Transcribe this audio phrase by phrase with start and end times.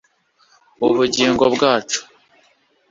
[0.87, 1.99] Ubugingo bwacu